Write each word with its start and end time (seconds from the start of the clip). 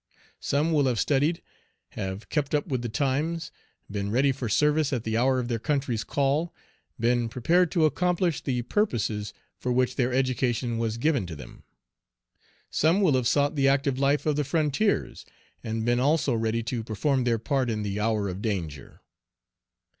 Some 0.39 0.71
will 0.71 0.87
have 0.87 0.99
studied, 0.99 1.43
have 1.89 2.27
kept 2.29 2.55
up 2.55 2.65
with 2.65 2.81
the 2.81 2.89
times, 2.89 3.51
been 3.91 4.09
ready 4.09 4.31
for 4.31 4.49
service 4.49 4.91
at 4.91 5.03
the 5.03 5.15
hour 5.15 5.37
of 5.37 5.47
their 5.47 5.59
country's 5.59 6.03
call, 6.03 6.51
been 6.99 7.29
prepared 7.29 7.69
to 7.73 7.85
accomplish 7.85 8.41
the 8.41 8.63
purposes 8.63 9.31
for 9.59 9.71
which 9.71 9.97
their 9.97 10.11
education 10.11 10.79
was 10.79 10.97
given 10.97 11.27
to 11.27 11.35
them. 11.35 11.61
Some 12.71 13.01
will 13.01 13.13
have 13.13 13.27
sought 13.27 13.55
the 13.55 13.67
active 13.67 13.99
life 13.99 14.25
of 14.25 14.37
the 14.37 14.43
frontiers, 14.43 15.23
and 15.63 15.85
been 15.85 15.99
also 15.99 16.33
ready 16.33 16.63
to 16.63 16.83
perform 16.83 17.23
their 17.23 17.37
part 17.37 17.69
in 17.69 17.83
the 17.83 17.99
hour 17.99 18.27
of 18.27 18.41
danger. 18.41 19.01